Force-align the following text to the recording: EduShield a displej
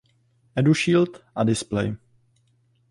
EduShield 0.57 1.13
a 1.37 1.43
displej 1.45 1.89